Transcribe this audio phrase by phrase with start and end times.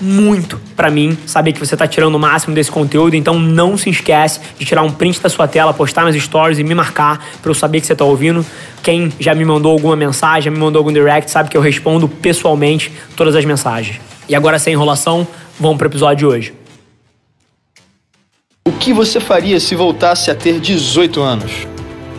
[0.00, 3.90] muito para mim saber que você está tirando o máximo desse conteúdo, então não se
[3.90, 7.50] esquece de tirar um print da sua tela, postar nas stories e me marcar para
[7.50, 8.44] eu saber que você está ouvindo.
[8.82, 12.08] Quem já me mandou alguma mensagem, já me mandou algum direct, sabe que eu respondo
[12.08, 14.00] pessoalmente todas as mensagens.
[14.28, 15.26] E agora, sem enrolação,
[15.58, 16.54] vamos para o episódio de hoje.
[18.66, 21.66] O que você faria se voltasse a ter 18 anos?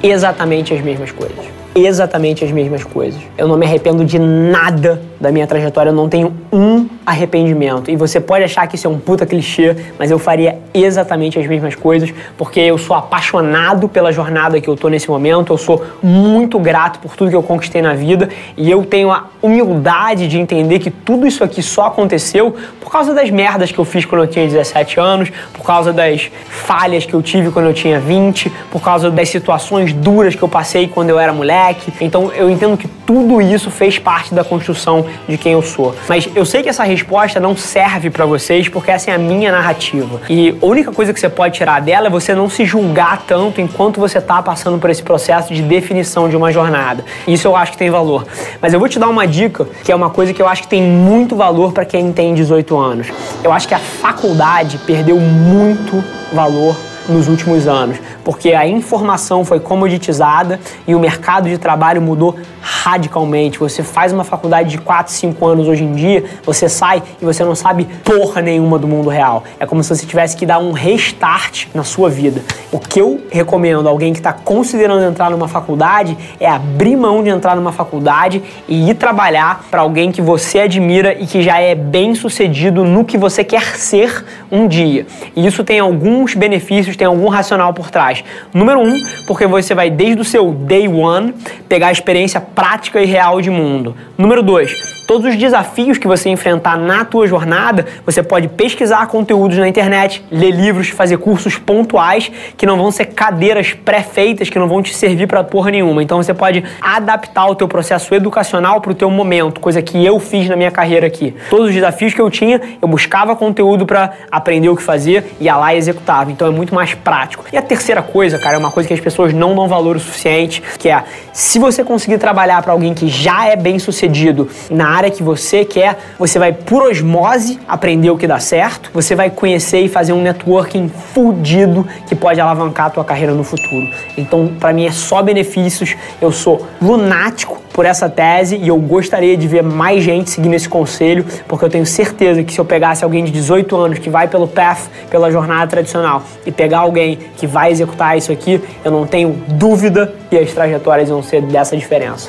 [0.03, 1.45] Exatamente as mesmas coisas.
[1.73, 3.21] Exatamente as mesmas coisas.
[3.37, 6.80] Eu não me arrependo de nada da minha trajetória, eu não tenho um
[7.11, 7.91] arrependimento.
[7.91, 11.45] E você pode achar que isso é um puta clichê, mas eu faria exatamente as
[11.45, 15.85] mesmas coisas, porque eu sou apaixonado pela jornada que eu tô nesse momento, eu sou
[16.01, 20.39] muito grato por tudo que eu conquistei na vida e eu tenho a humildade de
[20.39, 24.23] entender que tudo isso aqui só aconteceu por causa das merdas que eu fiz quando
[24.23, 28.51] eu tinha 17 anos, por causa das falhas que eu tive quando eu tinha 20,
[28.71, 31.93] por causa das situações duras que eu passei quando eu era moleque.
[32.01, 35.95] Então eu entendo que tudo isso fez parte da construção de quem eu sou.
[36.07, 39.51] Mas eu sei que essa resposta não serve para vocês porque essa é a minha
[39.51, 40.21] narrativa.
[40.29, 43.59] E a única coisa que você pode tirar dela é você não se julgar tanto
[43.59, 47.03] enquanto você tá passando por esse processo de definição de uma jornada.
[47.27, 48.25] Isso eu acho que tem valor.
[48.61, 50.67] Mas eu vou te dar uma dica que é uma coisa que eu acho que
[50.67, 53.07] tem muito valor para quem tem 18 anos.
[53.43, 56.75] Eu acho que a faculdade perdeu muito valor
[57.07, 63.59] nos últimos anos, porque a informação foi comoditizada e o mercado de trabalho mudou radicalmente.
[63.59, 67.43] Você faz uma faculdade de 4, 5 anos hoje em dia, você sai e você
[67.43, 69.43] não sabe porra nenhuma do mundo real.
[69.59, 72.41] É como se você tivesse que dar um restart na sua vida.
[72.71, 77.23] O que eu recomendo a alguém que está considerando entrar numa faculdade é abrir mão
[77.23, 81.59] de entrar numa faculdade e ir trabalhar para alguém que você admira e que já
[81.59, 85.05] é bem sucedido no que você quer ser um dia.
[85.35, 88.23] E isso tem alguns benefícios, tem algum racional por trás.
[88.53, 88.97] Número um,
[89.27, 91.33] porque você vai desde o seu day one
[91.67, 93.95] pegar a experiência prática e real de mundo.
[94.17, 99.57] Número dois, todos os desafios que você enfrentar na tua jornada, você pode pesquisar conteúdos
[99.57, 104.69] na internet, ler livros, fazer cursos pontuais que não vão ser cadeiras pré-feitas que não
[104.69, 106.01] vão te servir para porra nenhuma.
[106.01, 110.17] Então você pode adaptar o teu processo educacional para o teu momento, coisa que eu
[110.17, 111.35] fiz na minha carreira aqui.
[111.49, 115.57] Todos os desafios que eu tinha, eu buscava conteúdo para aprender o que fazer, ia
[115.57, 116.31] lá e executava.
[116.31, 117.43] Então é muito mais prático.
[117.51, 119.99] E a terceira coisa, cara, é uma coisa que as pessoas não dão valor o
[119.99, 124.87] suficiente, que é se você conseguir trabalhar para alguém que já é bem sucedido na
[124.87, 129.29] área que você quer, você vai por osmose aprender o que dá certo, você vai
[129.29, 133.89] conhecer e fazer um networking fudido que pode alavancar a tua carreira no futuro.
[134.17, 135.95] Então, para mim é só benefícios.
[136.21, 140.67] Eu sou lunático por essa tese e eu gostaria de ver mais gente seguindo esse
[140.67, 144.27] conselho, porque eu tenho certeza que se eu pegasse alguém de 18 anos que vai
[144.27, 149.05] pelo path, pela jornada tradicional e pegar alguém que vai executar isso aqui, eu não
[149.05, 152.27] tenho dúvida que as trajetórias vão ser dessa diferença.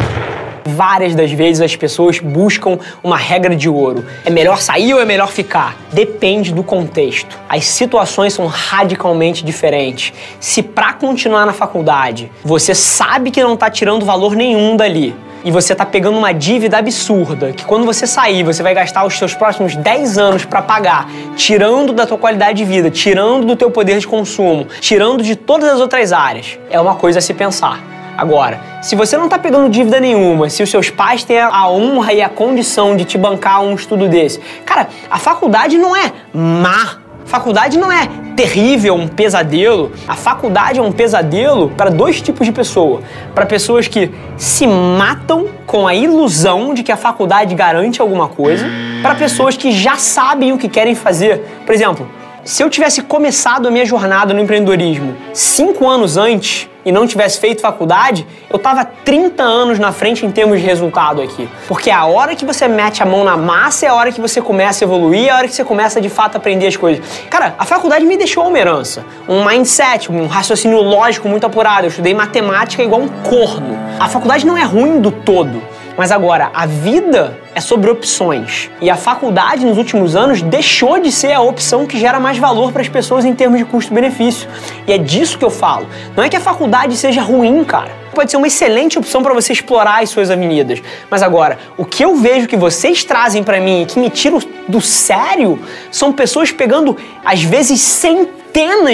[0.65, 4.05] Várias das vezes as pessoas buscam uma regra de ouro.
[4.25, 5.77] É melhor sair ou é melhor ficar?
[5.93, 7.39] Depende do contexto.
[7.49, 10.13] As situações são radicalmente diferentes.
[10.39, 15.15] Se para continuar na faculdade você sabe que não está tirando valor nenhum dali,
[15.45, 19.19] e você tá pegando uma dívida absurda, que quando você sair, você vai gastar os
[19.19, 23.71] seus próximos 10 anos para pagar, tirando da tua qualidade de vida, tirando do teu
[23.71, 26.59] poder de consumo, tirando de todas as outras áreas.
[26.71, 27.92] É uma coisa a se pensar.
[28.17, 32.13] Agora, se você não está pegando dívida nenhuma, se os seus pais têm a honra
[32.13, 36.99] e a condição de te bancar um estudo desse, cara, a faculdade não é má.
[37.25, 39.93] Faculdade não é terrível, um pesadelo.
[40.07, 43.01] A faculdade é um pesadelo para dois tipos de pessoa.
[43.35, 48.67] Para pessoas que se matam com a ilusão de que a faculdade garante alguma coisa,
[49.01, 51.63] para pessoas que já sabem o que querem fazer.
[51.65, 52.09] Por exemplo,
[52.45, 57.39] se eu tivesse começado a minha jornada no empreendedorismo cinco anos antes, e não tivesse
[57.39, 61.49] feito faculdade, eu tava 30 anos na frente em termos de resultado aqui.
[61.69, 64.41] Porque a hora que você mete a mão na massa é a hora que você
[64.41, 67.05] começa a evoluir, é a hora que você começa de fato a aprender as coisas.
[67.31, 71.87] Cara, a faculdade me deixou uma herança, um mindset, um raciocínio lógico muito apurado.
[71.87, 73.79] Eu estudei matemática igual um corno.
[73.99, 75.63] A faculdade não é ruim do todo.
[75.97, 78.71] Mas agora, a vida é sobre opções.
[78.81, 82.73] E a faculdade, nos últimos anos, deixou de ser a opção que gera mais valor
[82.73, 84.49] para as pessoas em termos de custo-benefício.
[84.87, 85.87] E é disso que eu falo.
[86.17, 87.91] Não é que a faculdade seja ruim, cara.
[88.15, 90.83] Pode ser uma excelente opção para você explorar as suas avenidas.
[91.11, 94.39] Mas agora, o que eu vejo que vocês trazem para mim e que me tiram
[94.69, 95.59] do sério
[95.91, 98.42] são pessoas pegando, às vezes, centenas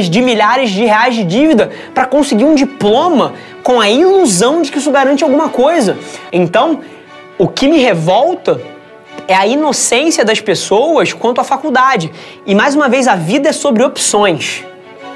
[0.09, 4.79] de milhares de reais de dívida para conseguir um diploma com a ilusão de que
[4.79, 5.97] isso garante alguma coisa.
[6.33, 6.81] Então,
[7.37, 8.61] o que me revolta
[9.27, 12.11] é a inocência das pessoas quanto à faculdade.
[12.47, 14.65] E mais uma vez, a vida é sobre opções.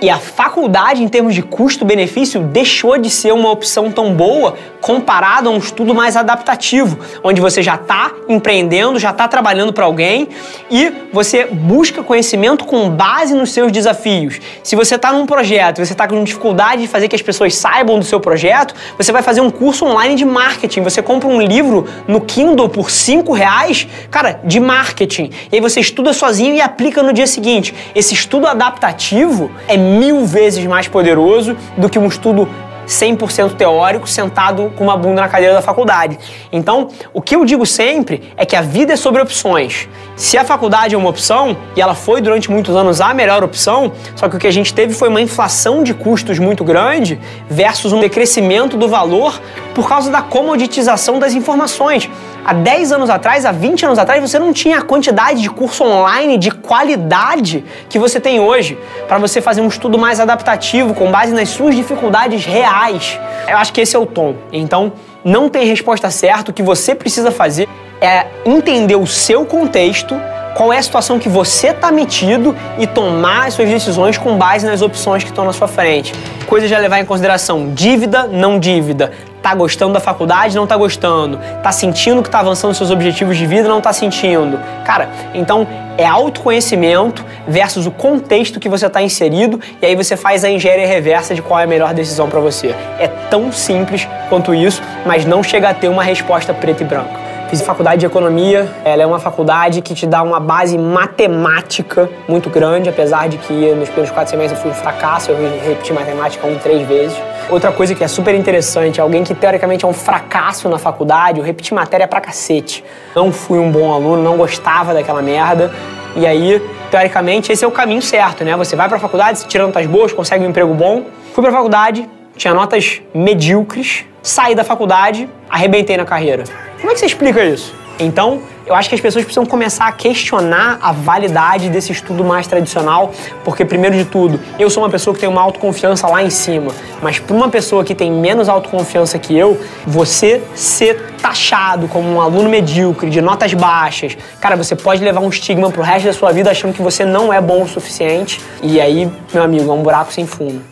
[0.03, 5.49] E a faculdade, em termos de custo-benefício, deixou de ser uma opção tão boa comparado
[5.49, 10.29] a um estudo mais adaptativo, onde você já está empreendendo, já está trabalhando para alguém
[10.69, 14.41] e você busca conhecimento com base nos seus desafios.
[14.65, 17.97] Se você está num projeto, você está com dificuldade de fazer que as pessoas saibam
[17.97, 20.83] do seu projeto, você vai fazer um curso online de marketing.
[20.83, 25.31] Você compra um livro no Kindle por cinco reais, cara, de marketing.
[25.53, 27.73] E aí você estuda sozinho e aplica no dia seguinte.
[27.95, 32.49] Esse estudo adaptativo é mil vezes mais poderoso do que um estudo
[32.87, 36.19] 100% teórico, sentado com uma bunda na cadeira da faculdade.
[36.51, 39.89] Então, o que eu digo sempre é que a vida é sobre opções.
[40.17, 43.93] Se a faculdade é uma opção, e ela foi durante muitos anos a melhor opção,
[44.17, 47.19] só que o que a gente teve foi uma inflação de custos muito grande
[47.49, 49.41] versus um decrescimento do valor
[49.75, 52.11] por causa da comoditização das informações.
[52.45, 55.85] Há 10 anos atrás, há 20 anos atrás, você não tinha a quantidade de curso
[55.85, 61.09] online de qualidade que você tem hoje para você fazer um estudo mais adaptativo com
[61.11, 63.19] base nas suas dificuldades reais.
[63.47, 64.35] Eu acho que esse é o tom.
[64.53, 64.93] Então,
[65.25, 66.51] não tem resposta certa.
[66.51, 67.69] O que você precisa fazer
[68.03, 70.21] é entender o seu contexto,
[70.55, 74.67] qual é a situação que você está metido e tomar as suas decisões com base
[74.67, 76.13] nas opções que estão na sua frente.
[76.47, 79.13] Coisas já levar em consideração dívida, não dívida,
[79.43, 81.39] Tá gostando da faculdade, não tá gostando.
[81.65, 84.59] Tá sentindo que tá avançando seus objetivos de vida, não tá sentindo.
[84.85, 85.67] Cara, então
[85.99, 90.87] é autoconhecimento versus o contexto que você está inserido e aí você faz a engenharia
[90.87, 92.73] reversa de qual é a melhor decisão para você.
[93.01, 97.22] É tão simples quanto isso, mas não chega a ter uma resposta preta e branca.
[97.53, 102.49] Fiz faculdade de economia, ela é uma faculdade que te dá uma base matemática muito
[102.49, 106.47] grande, apesar de que nos primeiros quatro semestres eu fui um fracasso, eu repeti matemática
[106.47, 107.15] um, três vezes.
[107.51, 111.45] Outra coisa que é super interessante, alguém que teoricamente é um fracasso na faculdade, eu
[111.45, 112.83] repeti matéria pra cacete.
[113.15, 115.71] Não fui um bom aluno, não gostava daquela merda.
[116.17, 116.59] E aí,
[116.91, 118.57] teoricamente, esse é o caminho certo, né?
[118.57, 121.03] Você vai pra faculdade, tira notas boas, consegue um emprego bom.
[121.35, 126.45] Fui pra faculdade, tinha notas medíocres, saí da faculdade, arrebentei na carreira.
[126.83, 127.73] Como é que você explica isso?
[127.97, 132.49] Então, eu acho que as pessoas precisam começar a questionar a validade desse estudo mais
[132.49, 133.13] tradicional,
[133.45, 136.73] porque, primeiro de tudo, eu sou uma pessoa que tem uma autoconfiança lá em cima,
[137.01, 142.21] mas para uma pessoa que tem menos autoconfiança que eu, você ser taxado como um
[142.21, 146.33] aluno medíocre, de notas baixas, cara, você pode levar um estigma pro resto da sua
[146.33, 149.85] vida achando que você não é bom o suficiente, e aí, meu amigo, é um
[149.85, 150.72] buraco sem fundo.